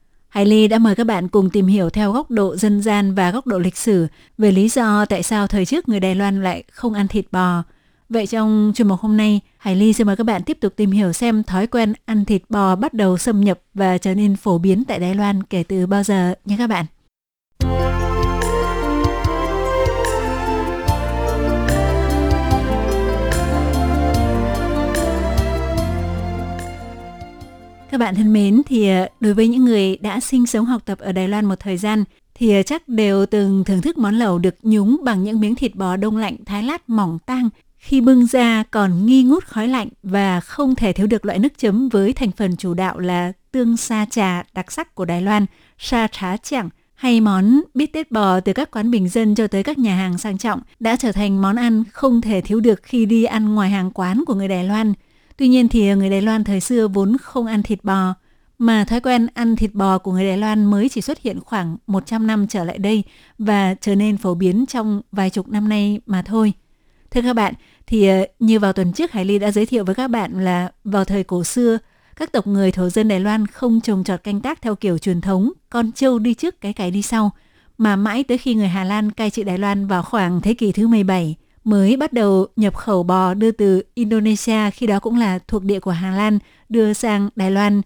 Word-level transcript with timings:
Hải 0.31 0.45
Ly 0.45 0.67
đã 0.67 0.79
mời 0.79 0.95
các 0.95 1.03
bạn 1.03 1.27
cùng 1.27 1.49
tìm 1.49 1.67
hiểu 1.67 1.89
theo 1.89 2.11
góc 2.11 2.31
độ 2.31 2.55
dân 2.55 2.81
gian 2.81 3.15
và 3.15 3.31
góc 3.31 3.47
độ 3.47 3.59
lịch 3.59 3.77
sử 3.77 4.07
về 4.37 4.51
lý 4.51 4.69
do 4.69 5.05
tại 5.05 5.23
sao 5.23 5.47
thời 5.47 5.65
trước 5.65 5.89
người 5.89 5.99
Đài 5.99 6.15
Loan 6.15 6.43
lại 6.43 6.63
không 6.71 6.93
ăn 6.93 7.07
thịt 7.07 7.25
bò. 7.31 7.63
Vậy 8.09 8.27
trong 8.27 8.71
chuyên 8.75 8.87
mục 8.87 8.99
hôm 8.99 9.17
nay, 9.17 9.41
Hải 9.57 9.75
Ly 9.75 9.93
xin 9.93 10.07
mời 10.07 10.15
các 10.15 10.23
bạn 10.23 10.43
tiếp 10.43 10.57
tục 10.61 10.73
tìm 10.75 10.91
hiểu 10.91 11.13
xem 11.13 11.43
thói 11.43 11.67
quen 11.67 11.93
ăn 12.05 12.25
thịt 12.25 12.41
bò 12.49 12.75
bắt 12.75 12.93
đầu 12.93 13.17
xâm 13.17 13.41
nhập 13.41 13.59
và 13.73 13.97
trở 13.97 14.15
nên 14.15 14.35
phổ 14.35 14.57
biến 14.57 14.83
tại 14.87 14.99
Đài 14.99 15.15
Loan 15.15 15.43
kể 15.43 15.63
từ 15.63 15.87
bao 15.87 16.03
giờ 16.03 16.33
nhé 16.45 16.55
các 16.57 16.67
bạn. 16.67 16.85
Các 27.91 27.97
bạn 27.97 28.15
thân 28.15 28.33
mến, 28.33 28.61
thì 28.65 28.89
ờ, 28.89 29.07
đối 29.19 29.33
với 29.33 29.47
những 29.47 29.65
người 29.65 29.97
đã 29.97 30.19
sinh 30.19 30.45
sống 30.45 30.65
học 30.65 30.81
tập 30.85 30.99
ở 30.99 31.11
Đài 31.11 31.27
Loan 31.27 31.45
một 31.45 31.59
thời 31.59 31.77
gian 31.77 32.03
thì 32.35 32.55
ờ, 32.55 32.63
chắc 32.63 32.87
đều 32.87 33.25
từng 33.25 33.63
thưởng 33.63 33.81
thức 33.81 33.97
món 33.97 34.15
lẩu 34.15 34.39
được 34.39 34.55
nhúng 34.63 34.97
bằng 35.03 35.23
những 35.23 35.39
miếng 35.39 35.55
thịt 35.55 35.75
bò 35.75 35.95
đông 35.95 36.17
lạnh 36.17 36.35
thái 36.45 36.63
lát 36.63 36.89
mỏng 36.89 37.19
tang. 37.25 37.49
Khi 37.77 38.01
bưng 38.01 38.25
ra 38.25 38.63
còn 38.71 39.05
nghi 39.05 39.23
ngút 39.23 39.45
khói 39.45 39.67
lạnh 39.67 39.87
và 40.03 40.39
không 40.39 40.75
thể 40.75 40.93
thiếu 40.93 41.07
được 41.07 41.25
loại 41.25 41.39
nước 41.39 41.57
chấm 41.57 41.89
với 41.89 42.13
thành 42.13 42.31
phần 42.31 42.55
chủ 42.55 42.73
đạo 42.73 42.99
là 42.99 43.31
tương 43.51 43.77
sa 43.77 44.05
trà 44.09 44.43
đặc 44.53 44.71
sắc 44.71 44.95
của 44.95 45.05
Đài 45.05 45.21
Loan, 45.21 45.45
sa 45.77 46.07
trá 46.11 46.37
chẳng 46.37 46.69
hay 46.93 47.21
món 47.21 47.61
bít 47.73 47.93
tết 47.93 48.11
bò 48.11 48.39
từ 48.39 48.53
các 48.53 48.71
quán 48.71 48.91
bình 48.91 49.09
dân 49.09 49.35
cho 49.35 49.47
tới 49.47 49.63
các 49.63 49.77
nhà 49.77 49.95
hàng 49.95 50.17
sang 50.17 50.37
trọng 50.37 50.61
đã 50.79 50.95
trở 50.95 51.11
thành 51.11 51.41
món 51.41 51.55
ăn 51.55 51.83
không 51.91 52.21
thể 52.21 52.41
thiếu 52.41 52.59
được 52.59 52.83
khi 52.83 53.05
đi 53.05 53.23
ăn 53.23 53.55
ngoài 53.55 53.69
hàng 53.69 53.91
quán 53.91 54.23
của 54.27 54.33
người 54.33 54.47
Đài 54.47 54.63
Loan– 54.63 54.93
Tuy 55.37 55.47
nhiên 55.47 55.67
thì 55.67 55.89
ờ, 55.89 55.95
người 55.95 56.09
Đài 56.09 56.21
Loan 56.21 56.43
thời 56.43 56.59
xưa 56.59 56.87
vốn 56.87 57.17
không 57.21 57.45
ăn 57.45 57.63
thịt 57.63 57.83
bò, 57.83 58.13
mà 58.57 58.85
thói 58.85 59.01
quen 59.01 59.27
ăn 59.33 59.55
thịt 59.55 59.73
bò 59.73 59.97
của 59.97 60.11
người 60.11 60.25
Đài 60.25 60.37
Loan 60.37 60.65
mới 60.65 60.89
chỉ 60.89 61.01
xuất 61.01 61.21
hiện 61.21 61.39
khoảng 61.39 61.77
100 61.87 62.27
năm 62.27 62.47
trở 62.47 62.63
lại 62.63 62.77
đây 62.77 63.03
và 63.37 63.75
trở 63.81 63.95
nên 63.95 64.17
phổ 64.17 64.33
biến 64.33 64.65
trong 64.65 65.01
vài 65.11 65.29
chục 65.29 65.47
năm 65.47 65.69
nay 65.69 65.99
mà 66.05 66.21
thôi. 66.21 66.53
Thưa 67.11 67.21
các 67.21 67.33
bạn, 67.33 67.53
thì 67.87 68.07
ờ, 68.07 68.25
như 68.39 68.59
vào 68.59 68.73
tuần 68.73 68.93
trước 68.93 69.11
Hải 69.11 69.25
Ly 69.25 69.39
đã 69.39 69.51
giới 69.51 69.65
thiệu 69.65 69.85
với 69.85 69.95
các 69.95 70.07
bạn 70.07 70.45
là 70.45 70.71
vào 70.83 71.05
thời 71.05 71.23
cổ 71.23 71.43
xưa, 71.43 71.77
các 72.15 72.31
tộc 72.31 72.47
người 72.47 72.71
thổ 72.71 72.89
dân 72.89 73.07
Đài 73.07 73.19
Loan 73.19 73.47
không 73.47 73.81
trồng 73.81 74.03
trọt 74.03 74.23
canh 74.23 74.41
tác 74.41 74.61
theo 74.61 74.75
kiểu 74.75 74.97
truyền 74.97 75.21
thống, 75.21 75.51
con 75.69 75.91
trâu 75.91 76.19
đi 76.19 76.33
trước 76.33 76.61
cái 76.61 76.73
cày 76.73 76.91
đi 76.91 77.01
sau, 77.01 77.31
mà 77.77 77.95
mãi 77.95 78.23
tới 78.23 78.37
khi 78.37 78.55
người 78.55 78.67
Hà 78.67 78.83
Lan 78.83 79.11
cai 79.11 79.29
trị 79.29 79.43
Đài 79.43 79.57
Loan 79.57 79.87
vào 79.87 80.03
khoảng 80.03 80.41
thế 80.41 80.53
kỷ 80.53 80.71
thứ 80.71 80.87
17 80.87 81.35
mới 81.63 81.97
bắt 81.97 82.13
đầu 82.13 82.47
nhập 82.55 82.75
khẩu 82.75 83.03
bò 83.03 83.33
đưa 83.33 83.51
từ 83.51 83.83
Indonesia, 83.93 84.71
khi 84.71 84.87
đó 84.87 84.99
cũng 84.99 85.19
là 85.19 85.39
thuộc 85.39 85.63
địa 85.63 85.79
của 85.79 85.91
Hà 85.91 86.11
Lan, 86.11 86.39
đưa 86.69 86.93
sang 86.93 87.29
Đài 87.35 87.51
Loan. 87.51 87.81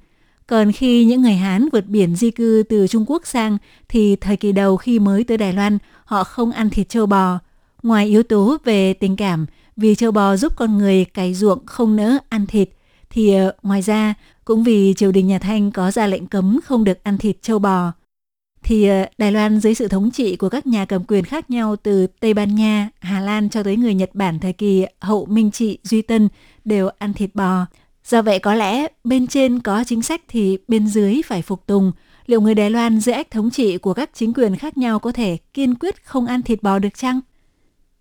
Còn 0.47 0.71
khi 0.71 1.05
những 1.05 1.21
người 1.21 1.33
Hán 1.33 1.69
vượt 1.69 1.85
biển 1.87 2.15
di 2.15 2.31
cư 2.31 2.63
từ 2.69 2.87
Trung 2.87 3.05
Quốc 3.07 3.27
sang, 3.27 3.57
thì 3.89 4.15
thời 4.15 4.37
kỳ 4.37 4.51
đầu 4.51 4.77
khi 4.77 4.99
mới 4.99 5.23
tới 5.23 5.37
Đài 5.37 5.53
Loan, 5.53 5.77
họ 6.05 6.23
không 6.23 6.51
ăn 6.51 6.69
thịt 6.69 6.89
châu 6.89 7.05
bò. 7.05 7.39
Ngoài 7.83 8.05
yếu 8.07 8.23
tố 8.23 8.57
về 8.63 8.93
tình 8.93 9.15
cảm, 9.15 9.45
vì 9.77 9.95
châu 9.95 10.11
bò 10.11 10.35
giúp 10.35 10.53
con 10.55 10.77
người 10.77 11.05
cày 11.05 11.33
ruộng 11.33 11.65
không 11.65 11.95
nỡ 11.95 12.17
ăn 12.29 12.45
thịt, 12.45 12.69
thì 13.09 13.33
ờ, 13.33 13.51
ngoài 13.63 13.81
ra, 13.81 14.13
cũng 14.45 14.63
vì 14.63 14.93
triều 14.97 15.11
đình 15.11 15.27
nhà 15.27 15.39
Thanh 15.39 15.71
có 15.71 15.91
ra 15.91 16.07
lệnh 16.07 16.27
cấm 16.27 16.59
không 16.65 16.83
được 16.83 17.03
ăn 17.03 17.17
thịt 17.17 17.41
châu 17.41 17.59
bò 17.59 17.91
thì 18.65 18.87
ờ, 18.87 19.05
Đài 19.17 19.31
Loan 19.31 19.59
dưới 19.59 19.75
sự 19.75 19.87
thống 19.87 20.11
trị 20.11 20.35
của 20.35 20.49
các 20.49 20.67
nhà 20.67 20.85
cầm 20.85 21.03
quyền 21.03 21.23
khác 21.23 21.49
nhau 21.49 21.75
từ 21.75 22.07
Tây 22.19 22.33
Ban 22.33 22.55
Nha, 22.55 22.89
Hà 22.99 23.19
Lan 23.19 23.49
cho 23.49 23.63
tới 23.63 23.77
người 23.77 23.93
Nhật 23.93 24.09
Bản 24.13 24.39
thời 24.39 24.53
kỳ 24.53 24.85
hậu 25.01 25.25
Minh 25.25 25.51
trị 25.51 25.79
Duy 25.83 26.01
Tân 26.01 26.29
đều 26.65 26.89
ăn 26.97 27.13
thịt 27.13 27.29
bò. 27.33 27.65
Do 28.05 28.21
vậy 28.21 28.39
có 28.39 28.53
lẽ 28.53 28.87
bên 29.03 29.27
trên 29.27 29.59
có 29.59 29.83
chính 29.87 30.01
sách 30.01 30.21
thì 30.27 30.57
bên 30.67 30.87
dưới 30.87 31.21
phải 31.25 31.41
phục 31.41 31.65
tùng. 31.65 31.91
Liệu 32.25 32.41
người 32.41 32.55
Đài 32.55 32.69
Loan 32.69 32.99
dưới 32.99 33.15
ách 33.15 33.31
thống 33.31 33.49
trị 33.49 33.77
của 33.77 33.93
các 33.93 34.09
chính 34.13 34.33
quyền 34.33 34.55
khác 34.55 34.77
nhau 34.77 34.99
có 34.99 35.11
thể 35.11 35.37
kiên 35.53 35.75
quyết 35.75 36.05
không 36.05 36.25
ăn 36.25 36.41
thịt 36.41 36.63
bò 36.63 36.79
được 36.79 36.97
chăng? 36.97 37.19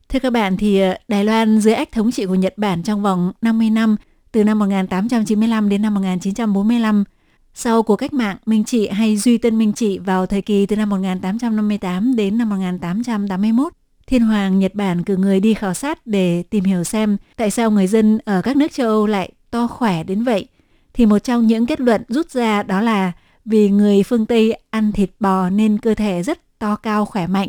Thưa 0.09 0.19
các 0.19 0.31
bạn 0.31 0.57
thì 0.57 0.81
ờ, 0.81 0.95
Đài 1.09 1.25
Loan 1.25 1.61
dưới 1.61 1.75
ách 1.75 1.93
thống 1.93 2.11
trị 2.11 2.27
của 2.27 2.35
Nhật 2.35 2.55
Bản 2.57 2.83
trong 2.83 3.03
vòng 3.03 3.33
50 3.43 3.71
năm 3.71 3.97
từ 4.33 4.45
năm 4.45 4.59
1895 4.59 5.69
đến 5.69 5.83
năm 5.83 5.95
1945 5.95 7.05
sau 7.54 7.82
cuộc 7.82 7.97
cách 7.97 8.12
mạng 8.12 8.37
Minh 8.47 8.65
Trị 8.65 8.88
hay 8.88 9.16
Duy 9.16 9.38
Tân 9.38 9.59
Minh 9.59 9.72
Trị 9.72 9.98
vào 9.98 10.26
thời 10.26 10.42
kỳ 10.42 10.66
từ 10.66 10.76
năm 10.76 10.88
1858 10.88 12.16
đến 12.16 12.38
năm 12.38 12.48
1881, 12.48 13.72
Thiên 14.06 14.22
Hoàng 14.22 14.59
Nhật 14.59 14.75
Bản 14.75 15.04
cử 15.04 15.16
người 15.16 15.41
đi 15.41 15.54
khảo 15.54 15.75
sát 15.75 16.06
để 16.06 16.42
tìm 16.50 16.65
hiểu 16.65 16.84
xem 16.84 17.16
tại 17.37 17.50
sao 17.50 17.70
người 17.70 17.87
dân 17.87 18.19
ở 18.25 18.42
các 18.42 18.56
nước 18.56 18.72
châu 18.72 18.88
Âu 18.88 19.06
lại 19.06 19.32
to 19.50 19.66
khỏe 19.66 20.04
đến 20.04 20.25
vậy. 20.25 20.48
Thì 20.94 21.06
một 21.06 21.19
trong 21.19 21.47
những 21.47 21.66
kết 21.66 21.81
luận 21.81 22.03
rút 22.09 22.31
ra 22.31 22.62
đó 22.62 22.81
là 22.81 23.12
vì 23.44 23.71
người 23.71 24.03
phương 24.03 24.26
Tây 24.26 24.59
ăn 24.71 24.92
thịt 24.92 25.10
bò 25.21 25.50
nên 25.50 25.78
cơ 25.78 25.94
thể 25.94 26.22
rất 26.22 26.59
to 26.59 26.76
cao 26.76 27.04
khỏe 27.04 27.26
mạnh. 27.26 27.48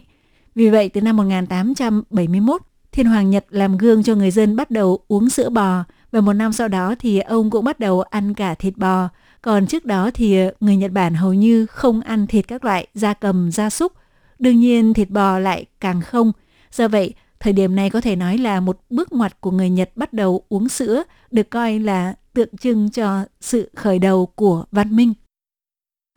Vì 0.55 0.69
vậy 0.69 0.89
từ 0.89 1.01
năm 1.01 1.17
1871, 1.17 2.61
Thiên 2.91 3.05
Hoàng 3.05 3.29
Nhật 3.29 3.45
làm 3.49 3.77
gương 3.77 4.03
cho 4.03 4.15
người 4.15 4.31
dân 4.31 4.55
bắt 4.55 4.71
đầu 4.71 4.99
uống 5.07 5.29
sữa 5.29 5.49
bò 5.49 5.83
và 6.11 6.21
một 6.21 6.33
năm 6.33 6.53
sau 6.53 6.67
đó 6.67 6.95
thì 6.99 7.19
ông 7.19 7.49
cũng 7.49 7.65
bắt 7.65 7.79
đầu 7.79 8.01
ăn 8.01 8.33
cả 8.33 8.53
thịt 8.53 8.77
bò 8.77 9.09
còn 9.45 9.67
trước 9.67 9.85
đó 9.85 10.11
thì 10.13 10.37
ờ, 10.37 10.51
người 10.59 10.75
Nhật 10.75 10.91
Bản 10.91 11.13
hầu 11.13 11.33
như 11.33 11.65
không 11.65 12.01
ăn 12.01 12.27
thịt 12.27 12.47
các 12.47 12.65
loại 12.65 12.87
da 12.93 13.13
cầm, 13.13 13.51
da 13.51 13.69
súc. 13.69 13.93
Đương 14.39 14.59
nhiên 14.59 14.93
thịt 14.93 15.09
bò 15.09 15.39
lại 15.39 15.65
càng 15.79 16.01
không. 16.01 16.31
Do 16.71 16.87
vậy, 16.87 17.13
thời 17.39 17.53
điểm 17.53 17.75
này 17.75 17.89
có 17.89 18.01
thể 18.01 18.15
nói 18.15 18.37
là 18.37 18.59
một 18.59 18.79
bước 18.89 19.13
ngoặt 19.13 19.41
của 19.41 19.51
người 19.51 19.69
Nhật 19.69 19.91
bắt 19.95 20.13
đầu 20.13 20.45
uống 20.49 20.69
sữa, 20.69 21.03
được 21.31 21.49
coi 21.49 21.79
là 21.79 22.15
tượng 22.33 22.57
trưng 22.57 22.89
cho 22.89 23.25
sự 23.41 23.69
khởi 23.75 23.99
đầu 23.99 24.25
của 24.25 24.65
văn 24.71 24.95
minh. 24.95 25.13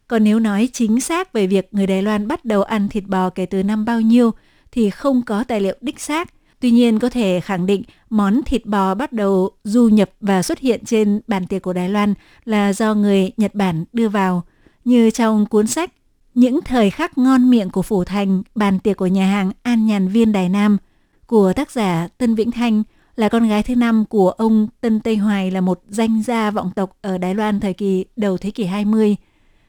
Còn 0.07 0.25
nếu 0.25 0.39
nói 0.41 0.69
chính 0.73 1.01
xác 1.01 1.33
về 1.33 1.47
việc 1.47 1.69
người 1.75 1.87
Đài 1.87 2.03
Loan 2.03 2.29
bắt 2.29 2.45
đầu 2.45 2.63
ăn 2.63 2.89
thịt 2.89 3.05
bò 3.07 3.31
kể 3.31 3.47
từ 3.47 3.63
năm 3.63 3.85
bao 3.85 4.01
nhiêu 4.01 4.31
thì 4.73 4.91
không 4.91 5.23
có 5.23 5.45
tài 5.45 5.61
liệu 5.61 5.77
đích 5.81 6.01
xác. 6.01 6.33
Tuy 6.61 6.71
nhiên 6.71 6.99
có 6.99 7.09
thể 7.09 7.41
khẳng 7.41 7.67
định 7.67 7.83
món 8.11 8.41
thịt 8.47 8.67
bò 8.67 8.95
bắt 8.95 9.13
đầu 9.13 9.51
du 9.65 9.89
nhập 9.89 10.11
và 10.21 10.43
xuất 10.43 10.59
hiện 10.59 10.85
trên 10.85 11.21
bàn 11.27 11.47
tiệc 11.47 11.63
của 11.63 11.73
Đài 11.73 11.89
Loan 11.89 12.15
là 12.45 12.73
do 12.73 12.95
người 12.95 13.31
Nhật 13.37 13.55
Bản 13.55 13.85
đưa 13.93 14.09
vào. 14.09 14.43
Như 14.85 15.11
trong 15.11 15.47
cuốn 15.47 15.67
sách 15.67 15.93
Những 16.35 16.61
thời 16.65 16.91
khắc 16.91 17.19
ngon 17.19 17.51
miệng 17.51 17.71
của 17.71 17.83
Phủ 17.83 18.05
Thành, 18.05 18.43
bàn 18.55 18.79
tiệc 18.79 18.97
của 18.97 19.07
nhà 19.07 19.27
hàng 19.27 19.53
An 19.63 19.87
Nhàn 19.87 20.09
Viên 20.09 20.33
Đài 20.33 20.49
Nam 20.49 20.79
của 21.27 21.53
tác 21.53 21.71
giả 21.71 22.09
Tân 22.19 22.35
Vĩnh 22.35 22.51
Thanh 22.51 22.83
là 23.17 23.29
con 23.29 23.49
gái 23.49 23.63
thứ 23.63 23.75
năm 23.75 24.05
của 24.05 24.31
ông 24.31 24.69
Tân 24.81 25.01
Tây 25.01 25.17
Hoài 25.17 25.51
là 25.51 25.61
một 25.61 25.81
danh 25.89 26.23
gia 26.23 26.51
vọng 26.51 26.71
tộc 26.77 26.97
ở 27.03 27.19
Đài 27.19 27.35
Loan 27.35 27.61
thời 27.61 27.73
kỳ 27.73 28.05
đầu 28.17 28.37
thế 28.37 28.51
kỷ 28.51 28.65
20 28.65 29.17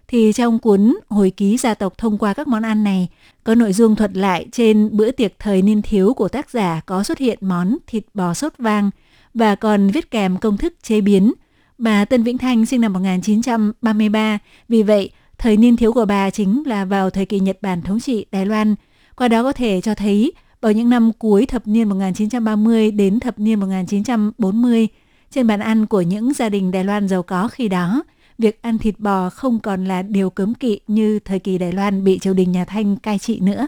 thì 0.10 0.32
trong 0.34 0.60
cuốn 0.60 0.96
hồi 1.10 1.32
ký 1.38 1.58
gia 1.58 1.74
tộc 1.74 1.98
thông 1.98 2.18
qua 2.18 2.34
các 2.34 2.48
món 2.48 2.64
ăn 2.64 2.84
này 2.84 3.08
có 3.44 3.56
nội 3.56 3.74
dung 3.74 3.96
thuật 3.96 4.18
lại 4.18 4.48
trên 4.52 4.90
bữa 4.92 5.12
tiệc 5.12 5.40
thời 5.40 5.62
niên 5.62 5.82
thiếu 5.82 6.14
của 6.14 6.28
tác 6.28 6.50
giả 6.50 6.82
có 6.86 7.04
xuất 7.04 7.18
hiện 7.18 7.40
món 7.42 7.78
thịt 7.88 8.04
bò 8.14 8.34
sốt 8.34 8.54
vang 8.58 8.90
và 9.34 9.56
còn 9.56 9.88
viết 9.88 10.12
kèm 10.12 10.38
công 10.38 10.58
thức 10.58 10.74
chế 10.84 11.02
biến. 11.02 11.34
Bà 11.78 12.06
Tân 12.06 12.24
Vĩnh 12.24 12.38
Thanh 12.38 12.66
sinh 12.66 12.82
năm 12.82 12.94
1933, 12.94 14.40
vì 14.70 14.84
vậy 14.84 15.12
thời 15.38 15.58
niên 15.58 15.78
thiếu 15.78 15.94
của 15.94 16.06
bà 16.06 16.30
chính 16.30 16.64
là 16.66 16.86
vào 16.86 17.10
thời 17.10 17.26
kỳ 17.26 17.40
Nhật 17.40 17.58
Bản 17.62 17.82
thống 17.82 18.00
trị 18.00 18.26
Đài 18.32 18.46
Loan. 18.46 18.76
Qua 19.16 19.28
đó 19.28 19.44
có 19.44 19.54
thể 19.54 19.82
cho 19.82 19.96
thấy 19.96 20.34
vào 20.62 20.72
những 20.72 20.90
năm 20.90 21.12
cuối 21.20 21.46
thập 21.46 21.68
niên 21.68 21.90
1930 21.90 22.92
đến 22.92 23.20
thập 23.20 23.40
niên 23.40 23.60
1940, 23.60 24.88
trên 25.32 25.48
bàn 25.48 25.60
ăn 25.60 25.86
của 25.86 26.02
những 26.02 26.34
gia 26.34 26.50
đình 26.50 26.72
Đài 26.72 26.84
Loan 26.84 27.08
giàu 27.08 27.24
có 27.24 27.48
khi 27.48 27.68
đó– 27.68 28.04
việc 28.40 28.62
ăn 28.62 28.78
thịt 28.78 29.00
bò 29.00 29.30
không 29.30 29.60
còn 29.60 29.86
là 29.86 30.02
điều 30.02 30.30
cấm 30.30 30.54
kỵ 30.54 30.80
như 30.88 31.20
thời 31.20 31.40
kỳ 31.40 31.58
Đài 31.58 31.72
Loan 31.72 32.04
bị 32.04 32.20
triều 32.20 32.34
đình 32.34 32.52
nhà 32.52 32.66
Thanh 32.66 32.96
cai 32.96 33.20
trị 33.20 33.40
nữa. 33.40 33.68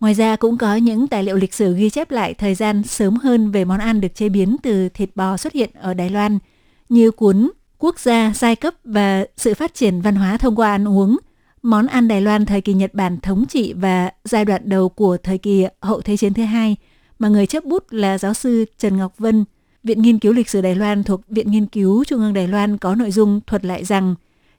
Ngoài 0.00 0.14
ra 0.14 0.36
cũng 0.36 0.58
có 0.58 0.76
những 0.76 1.08
tài 1.08 1.22
liệu 1.22 1.36
lịch 1.36 1.54
sử 1.54 1.74
ghi 1.74 1.90
chép 1.90 2.10
lại 2.10 2.34
thời 2.34 2.54
gian 2.54 2.82
sớm 2.82 3.16
hơn 3.16 3.50
về 3.50 3.64
món 3.64 3.80
ăn 3.80 4.00
được 4.00 4.14
chế 4.14 4.28
biến 4.28 4.56
từ 4.62 4.88
thịt 4.88 5.10
bò 5.14 5.36
xuất 5.36 5.52
hiện 5.52 5.70
ở 5.74 5.94
Đài 5.94 6.10
Loan, 6.10 6.38
như 6.88 7.10
cuốn 7.10 7.50
Quốc 7.78 7.98
gia, 7.98 8.32
giai 8.34 8.56
cấp 8.56 8.74
và 8.84 9.24
sự 9.36 9.54
phát 9.54 9.74
triển 9.74 10.00
văn 10.00 10.14
hóa 10.14 10.36
thông 10.36 10.56
qua 10.56 10.70
ăn 10.70 10.88
uống, 10.88 11.18
món 11.62 11.86
ăn 11.86 12.08
Đài 12.08 12.20
Loan 12.20 12.46
thời 12.46 12.60
kỳ 12.60 12.74
Nhật 12.74 12.94
Bản 12.94 13.20
thống 13.20 13.44
trị 13.48 13.72
và 13.72 14.10
giai 14.24 14.44
đoạn 14.44 14.62
đầu 14.64 14.88
của 14.88 15.16
thời 15.16 15.38
kỳ 15.38 15.66
hậu 15.80 16.00
Thế 16.00 16.16
chiến 16.16 16.34
thứ 16.34 16.42
hai, 16.42 16.76
mà 17.18 17.28
người 17.28 17.46
chấp 17.46 17.64
bút 17.64 17.84
là 17.90 18.18
giáo 18.18 18.34
sư 18.34 18.64
Trần 18.78 18.96
Ngọc 18.96 19.18
Vân, 19.18 19.44
Viện 19.82 20.02
Nghiên 20.02 20.18
cứu 20.18 20.32
Lịch 20.32 20.48
sử 20.48 20.60
Đài 20.60 20.74
Loan 20.74 21.02
thuộc 21.02 21.20
Viện 21.28 21.50
Nghiên 21.50 21.66
cứu 21.66 22.04
Trung 22.04 22.20
ương 22.20 22.34
Đài 22.34 22.48
Loan 22.48 22.78
có 22.78 22.94
nội 22.94 23.10
dung 23.10 23.40
thuật 23.46 23.64
lại 23.64 23.84
rằng 23.84 24.14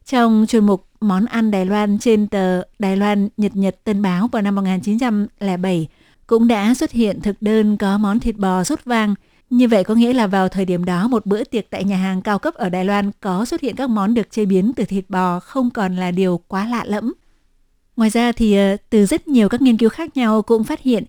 trong 0.06 0.46
chuyên 0.48 0.66
mục 0.66 0.88
Món 1.02 1.26
ăn 1.26 1.52
Đài 1.52 1.66
Loan 1.66 2.00
trên 2.00 2.28
tờ 2.28 2.62
Đài 2.80 2.98
Loan 2.98 3.30
Nhật 3.38 3.56
Nhật 3.56 3.84
Tân 3.84 4.02
Báo 4.02 4.28
vào 4.28 4.42
năm 4.42 4.56
1907 4.56 5.88
cũng 6.28 6.48
đã 6.48 6.74
xuất 6.74 6.92
hiện 6.92 7.22
thực 7.22 7.42
đơn 7.42 7.78
có 7.78 7.98
món 7.98 8.20
thịt 8.20 8.38
bò 8.38 8.64
sốt 8.64 8.80
vang. 8.86 9.16
Như 9.50 9.68
vậy 9.68 9.84
có 9.84 9.96
nghĩa 9.96 10.14
là 10.14 10.28
vào 10.28 10.50
thời 10.50 10.66
điểm 10.66 10.86
đó 10.86 11.08
một 11.08 11.26
bữa 11.26 11.44
tiệc 11.44 11.70
tại 11.70 11.84
nhà 11.84 11.98
hàng 11.98 12.22
cao 12.22 12.40
cấp 12.40 12.54
ở 12.54 12.70
Đài 12.70 12.86
Loan 12.86 13.12
có 13.20 13.46
xuất 13.46 13.62
hiện 13.62 13.76
các 13.76 13.90
món 13.90 14.14
được 14.14 14.32
chế 14.32 14.46
biến 14.46 14.74
từ 14.76 14.86
thịt 14.86 15.06
bò 15.10 15.40
không 15.40 15.70
còn 15.70 15.96
là 15.96 16.12
điều 16.12 16.40
quá 16.48 16.66
lạ 16.66 16.84
lẫm. 16.86 17.14
Ngoài 17.96 18.10
ra 18.10 18.32
thì 18.32 18.56
ờ, 18.56 18.78
từ 18.90 19.06
rất 19.06 19.28
nhiều 19.28 19.50
các 19.50 19.62
nghiên 19.62 19.78
cứu 19.78 19.90
khác 19.90 20.18
nhau 20.18 20.42
cũng 20.42 20.64
phát 20.64 20.82
hiện 20.82 21.04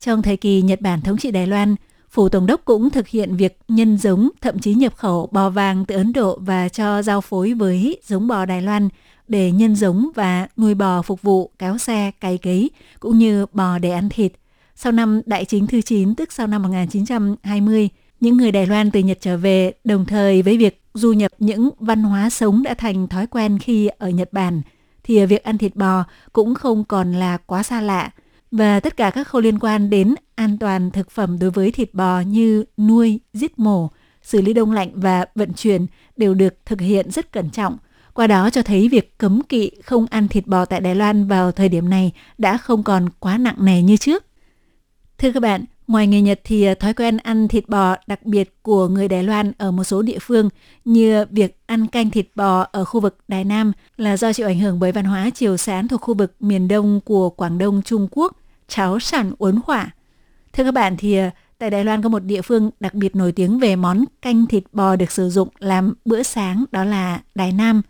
trong 0.00 0.22
thời 0.22 0.36
kỳ 0.36 0.62
Nhật 0.62 0.80
Bản 0.80 1.00
thống 1.00 1.16
trị 1.16 1.30
Đài 1.30 1.46
Loan, 1.46 1.74
Phủ 2.14 2.28
Tổng 2.28 2.46
đốc 2.46 2.64
cũng 2.64 2.90
thực 2.90 3.08
hiện 3.08 3.36
việc 3.36 3.58
nhân 3.68 3.98
giống, 3.98 4.30
thậm 4.40 4.58
chí 4.58 4.74
nhập 4.74 4.96
khẩu 4.96 5.28
bò 5.32 5.50
vàng 5.50 5.84
từ 5.84 5.96
Ấn 5.96 6.12
Độ 6.12 6.38
và 6.40 6.68
cho 6.68 7.02
giao 7.02 7.20
phối 7.20 7.54
với 7.54 8.00
giống 8.06 8.28
bò 8.28 8.44
Đài 8.44 8.62
Loan 8.62 8.88
để 9.28 9.52
nhân 9.52 9.76
giống 9.76 10.10
và 10.14 10.48
nuôi 10.56 10.74
bò 10.74 11.02
phục 11.02 11.22
vụ 11.22 11.50
kéo 11.58 11.78
xe, 11.78 12.10
cày 12.20 12.38
cấy, 12.38 12.70
cũng 13.00 13.18
như 13.18 13.46
bò 13.52 13.78
để 13.78 13.90
ăn 13.90 14.08
thịt. 14.08 14.32
Sau 14.74 14.92
năm 14.92 15.20
Đại 15.26 15.44
chính 15.44 15.66
thứ 15.66 15.80
9, 15.80 16.14
tức 16.14 16.32
sau 16.32 16.46
năm 16.46 16.62
1920, 16.62 17.88
những 18.20 18.36
người 18.36 18.52
Đài 18.52 18.66
Loan 18.66 18.90
từ 18.90 19.00
Nhật 19.00 19.18
trở 19.20 19.36
về 19.36 19.72
đồng 19.84 20.06
thời 20.06 20.42
với 20.42 20.56
việc 20.56 20.82
du 20.94 21.12
nhập 21.12 21.32
những 21.38 21.70
văn 21.78 22.02
hóa 22.02 22.30
sống 22.30 22.62
đã 22.62 22.74
thành 22.74 23.08
thói 23.08 23.26
quen 23.26 23.58
khi 23.58 23.88
ở 23.98 24.08
Nhật 24.08 24.32
Bản, 24.32 24.62
thì 25.04 25.26
việc 25.26 25.44
ăn 25.44 25.58
thịt 25.58 25.76
bò 25.76 26.04
cũng 26.32 26.54
không 26.54 26.84
còn 26.84 27.12
là 27.12 27.36
quá 27.46 27.62
xa 27.62 27.80
lạ– 27.80 28.10
và 28.56 28.80
tất 28.80 28.96
cả 28.96 29.10
các 29.10 29.28
khâu 29.28 29.40
liên 29.40 29.58
quan 29.58 29.90
đến 29.90 30.14
an 30.34 30.58
toàn 30.58 30.90
thực 30.90 31.10
phẩm 31.10 31.38
đối 31.38 31.50
với 31.50 31.70
thịt 31.70 31.94
bò 31.94 32.20
như 32.20 32.64
nuôi, 32.78 33.20
giết 33.32 33.58
mổ, 33.58 33.90
xử 34.22 34.40
lý 34.40 34.52
đông 34.52 34.72
lạnh 34.72 34.90
và 34.94 35.24
vận 35.34 35.52
chuyển 35.52 35.86
đều 36.16 36.34
được 36.34 36.54
thực 36.66 36.80
hiện 36.80 37.10
rất 37.10 37.32
cẩn 37.32 37.50
trọng. 37.50 37.76
Qua 38.12 38.26
đó 38.26 38.50
cho 38.50 38.62
thấy 38.62 38.88
việc 38.88 39.18
cấm 39.18 39.42
kỵ 39.42 39.70
không 39.84 40.06
ăn 40.10 40.28
thịt 40.28 40.46
bò 40.46 40.64
tại 40.64 40.80
Đài 40.80 40.94
Loan 40.94 41.26
vào 41.26 41.52
thời 41.52 41.68
điểm 41.68 41.90
này 41.90 42.12
đã 42.38 42.56
không 42.56 42.82
còn 42.82 43.08
quá 43.18 43.38
nặng 43.38 43.56
nề 43.58 43.82
như 43.82 43.96
trước. 43.96 44.24
Thưa 45.18 45.32
các 45.32 45.40
bạn, 45.40 45.64
ngoài 45.86 46.06
người 46.06 46.22
Nhật 46.22 46.40
thì 46.44 46.64
à, 46.64 46.74
thói 46.74 46.94
quen 46.94 47.16
ăn 47.16 47.48
thịt 47.48 47.68
bò 47.68 47.96
đặc 48.06 48.26
biệt 48.26 48.62
của 48.62 48.88
người 48.88 49.08
Đài 49.08 49.22
Loan 49.22 49.52
ở 49.58 49.70
một 49.70 49.84
số 49.84 50.02
địa 50.02 50.18
phương 50.20 50.48
như 50.84 51.24
việc 51.30 51.58
ăn 51.66 51.86
canh 51.86 52.10
thịt 52.10 52.26
bò 52.34 52.66
ở 52.72 52.84
khu 52.84 53.00
vực 53.00 53.18
Đài 53.28 53.44
Nam 53.44 53.72
là 53.96 54.16
do 54.16 54.32
chịu 54.32 54.46
ảnh 54.46 54.58
hưởng 54.58 54.80
bởi 54.80 54.92
văn 54.92 55.04
hóa 55.04 55.30
chiều 55.34 55.56
sán 55.56 55.88
thuộc 55.88 56.00
khu 56.00 56.14
vực 56.14 56.34
miền 56.40 56.68
đông 56.68 57.00
của 57.04 57.30
Quảng 57.30 57.58
Đông 57.58 57.82
Trung 57.82 58.08
Quốc 58.10 58.36
cháo 58.68 58.98
sản 58.98 59.32
uốn 59.38 59.58
hỏa. 59.66 59.90
Thưa 60.52 60.64
các 60.64 60.74
bạn 60.74 60.96
thì 60.96 61.16
ờ, 61.16 61.30
tại 61.58 61.70
Đài 61.70 61.84
Loan 61.84 62.02
có 62.02 62.08
một 62.08 62.24
địa 62.24 62.42
phương 62.42 62.70
đặc 62.80 62.94
biệt 62.94 63.16
nổi 63.16 63.32
tiếng 63.32 63.58
về 63.58 63.76
món 63.76 64.04
canh 64.22 64.46
thịt 64.46 64.64
bò 64.72 64.96
được 64.96 65.10
sử 65.10 65.30
dụng 65.30 65.48
làm 65.58 65.94
bữa 66.04 66.22
sáng 66.22 66.64
đó 66.72 66.84
là 66.84 67.20
Đài 67.34 67.52
Nam. 67.52 67.82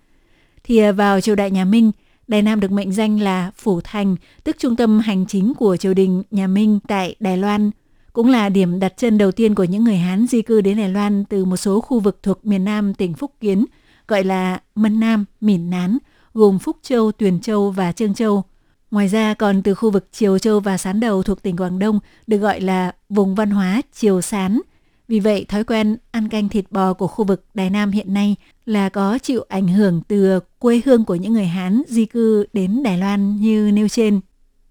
Thì 0.65 0.79
ờ, 0.79 0.93
vào 0.93 1.21
triều 1.21 1.35
đại 1.35 1.51
nhà 1.51 1.65
Minh, 1.65 1.93
Đài 2.29 2.43
Nam 2.43 2.61
được 2.61 2.73
mệnh 2.73 2.93
danh 2.93 3.21
là 3.21 3.51
Phủ 3.57 3.81
Thành, 3.81 4.17
tức 4.45 4.57
trung 4.59 4.77
tâm 4.77 4.99
hành 4.99 5.27
chính 5.27 5.55
của 5.55 5.77
triều 5.77 5.95
đình 5.95 6.23
nhà 6.31 6.47
Minh 6.47 6.79
tại 6.89 7.17
Đài 7.21 7.37
Loan, 7.37 7.71
cũng 8.13 8.31
là 8.31 8.49
điểm 8.49 8.81
đặt 8.81 8.95
chân 8.97 9.19
đầu 9.19 9.33
tiên 9.33 9.55
của 9.55 9.65
những 9.65 9.85
người 9.85 9.97
Hán 9.97 10.27
di 10.27 10.43
cư 10.43 10.61
đến 10.61 10.77
Đài 10.77 10.89
Loan 10.89 11.25
từ 11.25 11.45
một 11.45 11.57
số 11.57 11.81
khu 11.81 12.01
vực 12.01 12.19
thuộc 12.23 12.47
miền 12.47 12.65
Nam 12.65 12.95
tỉnh 12.95 13.15
Phúc 13.15 13.33
Kiến, 13.41 13.65
gọi 14.09 14.25
là 14.25 14.61
Mân 14.75 15.01
Nam, 15.01 15.25
Mỉn 15.41 15.71
Nán, 15.71 15.99
gồm 16.35 16.59
Phúc 16.59 16.77
Châu, 16.83 17.13
Tuyền 17.13 17.41
Châu 17.41 17.71
và 17.71 17.93
Trương 17.93 18.15
Châu– 18.15 18.45
Ngoài 18.95 19.09
ra 19.09 19.35
còn 19.35 19.63
từ 19.63 19.75
khu 19.75 19.91
vực 19.91 20.09
Triều 20.13 20.39
Châu 20.39 20.61
và 20.61 20.79
Sán 20.79 21.01
Đầu 21.01 21.23
thuộc 21.23 21.43
tỉnh 21.43 21.57
Quảng 21.57 21.79
Đông 21.79 22.01
được 22.27 22.39
gọi 22.39 22.61
là 22.61 22.93
vùng 23.09 23.35
văn 23.35 23.51
hóa 23.51 23.83
Triều 23.93 24.21
Sán. 24.21 24.61
Vì 25.09 25.21
vậy, 25.21 25.45
thói 25.49 25.65
quen 25.65 25.97
ăn 26.11 26.29
canh 26.29 26.49
thịt 26.49 26.65
bò 26.71 26.93
của 26.93 27.07
khu 27.07 27.25
vực 27.25 27.45
Đài 27.55 27.71
Nam 27.71 27.91
hiện 27.91 28.15
nay 28.15 28.37
là 28.67 28.89
có 28.89 29.19
chịu 29.19 29.45
ảnh 29.49 29.69
hưởng 29.69 30.03
từ 30.09 30.41
quê 30.59 30.81
hương 30.85 31.05
của 31.05 31.15
những 31.15 31.33
người 31.33 31.45
Hán 31.45 31.83
di 31.89 32.05
cư 32.05 32.47
đến 32.53 32.83
Đài 32.83 32.99
Loan 32.99 33.37
như 33.37 33.71
nêu 33.73 33.89
trên. 33.89 34.21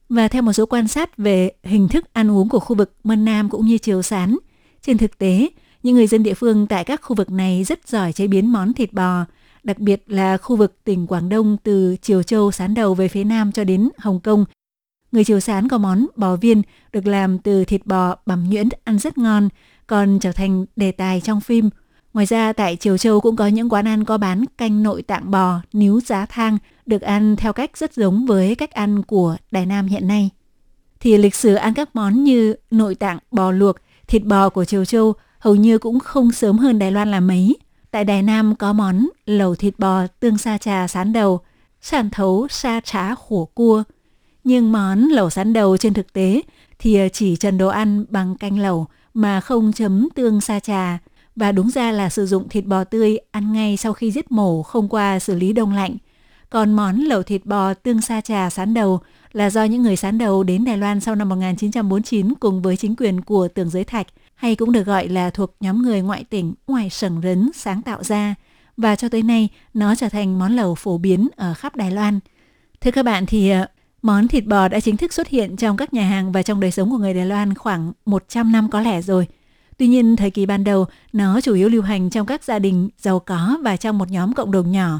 Và 0.10 0.28
theo 0.28 0.42
một 0.42 0.54
số 0.54 0.66
quan 0.66 0.88
sát 0.88 1.18
về 1.18 1.52
hình 1.64 1.88
thức 1.88 2.06
ăn 2.14 2.32
uống 2.32 2.50
của 2.50 2.60
khu 2.60 2.76
vực 2.76 2.94
Mân 3.04 3.26
Nam 3.26 3.50
cũng 3.50 3.66
như 3.66 3.78
Triều 3.78 4.02
Sán, 4.02 4.38
trên 4.82 4.98
thực 4.98 5.18
tế, 5.18 5.50
những 5.84 5.96
người 5.96 6.08
dân 6.08 6.24
địa 6.24 6.34
phương 6.34 6.68
tại 6.68 6.84
các 6.84 7.02
khu 7.04 7.16
vực 7.16 7.32
này 7.32 7.64
rất 7.64 7.88
giỏi 7.88 8.14
chế 8.14 8.28
biến 8.28 8.54
món 8.54 8.74
thịt 8.74 8.94
bò, 8.94 9.26
đặc 9.64 9.80
biệt 9.80 10.04
là 10.08 10.38
khu 10.38 10.56
vực 10.56 10.84
tỉnh 10.84 11.08
Quảng 11.08 11.30
Đông 11.30 11.58
từ 11.64 11.96
Triều 12.02 12.24
Châu 12.24 12.52
sán 12.52 12.74
đầu 12.74 12.94
về 12.94 13.08
phía 13.08 13.24
nam 13.24 13.52
cho 13.52 13.64
đến 13.64 13.90
Hồng 13.98 14.20
Kông. 14.20 14.46
Người 15.12 15.24
Triều 15.24 15.40
sán 15.40 15.68
có 15.68 15.78
món 15.78 16.08
bò 16.16 16.36
viên 16.36 16.62
được 16.94 17.08
làm 17.08 17.38
từ 17.38 17.66
thịt 17.66 17.86
bò 17.86 18.16
bằm 18.26 18.50
nhuyễn 18.50 18.70
ăn 18.84 19.00
rất 19.00 19.18
ngon, 19.18 19.50
còn 19.88 20.20
trở 20.22 20.32
thành 20.32 20.66
đề 20.76 20.92
tài 20.92 21.22
trong 21.22 21.42
phim. 21.42 21.70
Ngoài 22.14 22.26
ra 22.26 22.54
tại 22.54 22.76
Triều 22.76 22.98
Châu 22.98 23.22
cũng 23.22 23.36
có 23.36 23.48
những 23.48 23.70
quán 23.70 23.88
ăn 23.88 24.06
có 24.06 24.18
bán 24.18 24.46
canh 24.58 24.84
nội 24.84 25.02
tạng 25.02 25.32
bò, 25.32 25.60
níu 25.74 26.02
giá 26.02 26.26
thang 26.26 26.58
được 26.86 27.02
ăn 27.02 27.36
theo 27.36 27.54
cách 27.54 27.78
rất 27.78 27.94
giống 27.94 28.26
với 28.26 28.56
cách 28.56 28.72
ăn 28.72 29.04
của 29.04 29.38
Đài 29.52 29.66
Nam 29.66 29.88
hiện 29.88 30.08
nay. 30.08 30.30
Thì 31.00 31.18
lịch 31.18 31.36
sử 31.36 31.54
ăn 31.54 31.74
các 31.74 31.96
món 31.96 32.24
như 32.24 32.56
nội 32.72 32.96
tạng 32.96 33.20
bò 33.32 33.52
luộc, 33.52 33.76
thịt 34.08 34.24
bò 34.24 34.50
của 34.50 34.66
Triều 34.66 34.86
Châu 34.86 35.14
hầu 35.40 35.56
như 35.56 35.78
cũng 35.78 36.00
không 36.00 36.32
sớm 36.32 36.58
hơn 36.58 36.80
Đài 36.80 36.92
Loan 36.92 37.12
là 37.12 37.20
mấy. 37.20 37.56
Tại 37.94 38.06
Đài 38.06 38.24
Nam 38.24 38.56
có 38.56 38.74
món 38.74 39.08
lẩu 39.26 39.56
thịt 39.56 39.80
bò 39.80 40.08
tương 40.20 40.38
sa 40.38 40.58
trà 40.58 40.88
sán 40.88 41.14
đầu, 41.14 41.40
sản 41.82 42.10
thấu 42.10 42.48
sa 42.50 42.82
trá 42.84 43.16
khổ 43.16 43.50
cua. 43.54 43.84
Nhưng 44.44 44.72
món 44.72 45.00
lẩu 45.00 45.30
sán 45.30 45.54
đầu 45.54 45.78
trên 45.78 45.94
thực 45.94 46.14
tế 46.14 46.42
thì 46.80 47.00
chỉ 47.14 47.36
trần 47.36 47.58
đồ 47.58 47.68
ăn 47.68 48.06
bằng 48.10 48.36
canh 48.38 48.60
lẩu 48.60 48.88
mà 49.14 49.42
không 49.42 49.74
chấm 49.74 50.08
tương 50.16 50.42
sa 50.42 50.60
trà 50.60 50.98
và 51.36 51.52
đúng 51.52 51.70
ra 51.70 51.92
là 51.92 52.10
sử 52.10 52.26
dụng 52.26 52.50
thịt 52.50 52.66
bò 52.66 52.84
tươi 52.84 53.18
ăn 53.32 53.54
ngay 53.54 53.78
sau 53.78 53.94
khi 53.94 54.12
giết 54.12 54.32
mổ 54.32 54.64
không 54.64 54.90
qua 54.90 55.20
xử 55.20 55.36
lý 55.36 55.54
đông 55.54 55.74
lạnh. 55.74 55.98
Còn 56.50 56.74
món 56.74 57.00
lẩu 57.00 57.24
thịt 57.24 57.46
bò 57.46 57.74
tương 57.74 58.02
sa 58.02 58.22
trà 58.22 58.50
sán 58.50 58.74
đầu 58.74 59.00
là 59.34 59.50
do 59.50 59.64
những 59.64 59.82
người 59.82 59.96
sán 59.96 60.18
đầu 60.18 60.44
đến 60.44 60.66
Đài 60.66 60.78
Loan 60.78 61.00
sau 61.00 61.16
năm 61.16 61.30
1949 61.30 62.34
cùng 62.36 62.62
với 62.62 62.78
chính 62.78 62.96
quyền 62.96 63.22
của 63.22 63.48
Tưởng 63.48 63.70
Giới 63.70 63.84
Thạch– 63.84 64.08
hay 64.36 64.56
cũng 64.56 64.72
được 64.72 64.84
gọi 64.84 65.08
là 65.08 65.30
thuộc 65.30 65.56
nhóm 65.60 65.82
người 65.82 66.02
ngoại 66.02 66.24
tỉnh 66.24 66.54
ngoài 66.68 66.90
sẩn 66.90 67.22
rấn 67.24 67.50
sáng 67.56 67.82
tạo 67.82 68.04
ra 68.04 68.36
và 68.78 68.96
cho 68.96 69.10
tới 69.10 69.24
nay 69.24 69.50
nó 69.74 69.96
trở 69.96 70.10
thành 70.10 70.40
món 70.40 70.56
lẩu 70.56 70.76
phổ 70.76 70.98
biến 70.98 71.28
ở 71.36 71.54
khắp 71.54 71.76
Đài 71.76 71.92
Loan. 71.92 72.20
Thưa 72.82 72.92
các 72.92 73.04
bạn 73.04 73.26
thì 73.26 73.50
ờ, 73.50 73.66
món 74.02 74.28
thịt 74.28 74.46
bò 74.46 74.68
đã 74.68 74.80
chính 74.80 74.98
thức 74.98 75.14
xuất 75.14 75.28
hiện 75.28 75.56
trong 75.56 75.78
các 75.78 75.94
nhà 75.94 76.10
hàng 76.10 76.32
và 76.32 76.44
trong 76.44 76.60
đời 76.60 76.72
sống 76.72 76.90
của 76.90 76.98
người 76.98 77.14
Đài 77.14 77.26
Loan 77.26 77.54
khoảng 77.54 77.92
100 78.06 78.52
năm 78.52 78.70
có 78.70 78.82
lẽ 78.82 79.02
rồi. 79.02 79.28
Tuy 79.78 79.88
nhiên, 79.88 80.16
thời 80.16 80.30
kỳ 80.30 80.46
ban 80.46 80.64
đầu, 80.64 80.86
nó 81.14 81.42
chủ 81.42 81.54
yếu 81.54 81.70
lưu 81.70 81.82
hành 81.82 82.10
trong 82.10 82.26
các 82.26 82.44
gia 82.44 82.60
đình 82.60 82.90
giàu 82.98 83.20
có 83.20 83.58
và 83.64 83.78
trong 83.78 83.98
một 83.98 84.12
nhóm 84.12 84.34
cộng 84.34 84.52
đồng 84.52 84.72
nhỏ. 84.72 85.00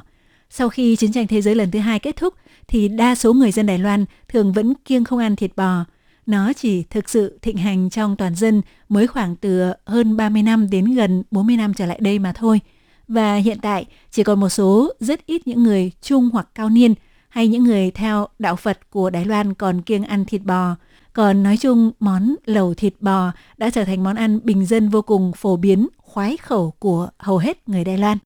Sau 0.50 0.70
khi 0.70 0.96
chiến 0.96 1.12
tranh 1.12 1.28
thế 1.28 1.42
giới 1.42 1.56
lần 1.56 1.72
thứ 1.72 1.80
hai 1.80 2.00
kết 2.00 2.16
thúc, 2.16 2.34
thì 2.68 2.88
đa 2.88 3.16
số 3.16 3.34
người 3.34 3.52
dân 3.52 3.66
Đài 3.66 3.78
Loan 3.78 4.06
thường 4.28 4.54
vẫn 4.54 4.74
kiêng 4.86 5.04
không 5.04 5.20
ăn 5.20 5.36
thịt 5.36 5.56
bò, 5.56 5.86
nó 6.26 6.54
chỉ 6.54 6.84
thực 6.84 7.10
sự 7.10 7.40
thịnh 7.42 7.58
hành 7.58 7.90
trong 7.90 8.16
toàn 8.16 8.36
dân 8.36 8.62
mới 8.90 9.08
khoảng 9.08 9.36
từ 9.36 9.74
hơn 9.86 10.18
30 10.18 10.44
năm 10.44 10.70
đến 10.70 10.86
gần 10.86 11.24
40 11.32 11.58
năm 11.58 11.74
trở 11.74 11.86
lại 11.86 12.00
đây 12.02 12.20
mà 12.20 12.34
thôi. 12.34 12.60
Và 13.08 13.36
hiện 13.36 13.58
tại 13.62 13.86
chỉ 14.12 14.24
còn 14.24 14.40
một 14.40 14.50
số 14.50 14.94
rất 15.00 15.26
ít 15.26 15.48
những 15.48 15.64
người 15.64 15.92
trung 16.02 16.30
hoặc 16.34 16.48
cao 16.56 16.70
niên 16.70 16.94
hay 17.30 17.48
những 17.48 17.64
người 17.64 17.92
theo 17.92 18.28
đạo 18.40 18.56
Phật 18.56 18.90
của 18.90 19.10
Đài 19.10 19.26
Loan 19.26 19.54
còn 19.54 19.82
kiêng 19.82 20.04
ăn 20.04 20.26
thịt 20.26 20.42
bò. 20.42 20.76
Còn 21.14 21.44
nói 21.44 21.58
chung, 21.58 21.92
món 22.00 22.36
lẩu 22.46 22.74
thịt 22.74 22.94
bò 23.00 23.32
đã 23.58 23.70
trở 23.70 23.84
thành 23.84 24.04
món 24.04 24.16
ăn 24.16 24.40
bình 24.44 24.66
dân 24.66 24.90
vô 24.90 25.02
cùng 25.02 25.32
phổ 25.36 25.58
biến, 25.58 25.88
khoái 25.98 26.38
khẩu 26.38 26.74
của 26.80 27.10
hầu 27.20 27.38
hết 27.38 27.70
người 27.70 27.84
Đài 27.84 27.98
Loan. 27.98 28.18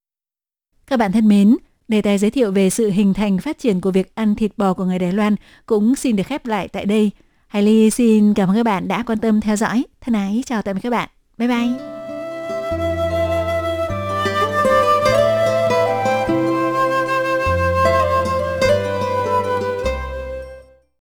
Các 0.88 0.98
bạn 0.98 1.12
thân 1.12 1.27
mến, 1.27 1.58
đề 1.88 2.01
tài 2.01 2.18
giới 2.18 2.32
thiệu 2.32 2.51
về 2.51 2.70
sự 2.70 2.89
hình 2.89 3.13
thành 3.13 3.38
phát 3.38 3.60
triển 3.60 3.82
của 3.82 3.92
việc 3.92 4.16
ăn 4.16 4.36
thịt 4.36 4.58
bò 4.58 4.74
của 4.74 4.86
người 4.86 5.00
Đài 5.00 5.12
Loan 5.12 5.36
cũng 5.66 5.96
xin 5.96 6.16
được 6.16 6.27
khép 6.27 6.46
lại 6.46 6.68
tại 6.68 6.86
đây– 6.86 7.12
Hải 7.48 7.63
Ly 7.63 7.89
xin 7.89 8.34
cảm 8.34 8.50
ơn 8.50 8.56
các 8.56 8.63
bạn 8.63 8.88
đã 8.88 9.04
quan 9.04 9.20
tâm 9.20 9.42
theo 9.42 9.56
dõi. 9.56 9.86
Thân 10.01 10.13
ái, 10.16 10.44
chào 10.46 10.62
tạm 10.62 10.75
biệt 10.75 10.82
các 10.84 10.89
bạn. 10.89 11.10
Bye 11.38 11.48
bye. 11.48 11.97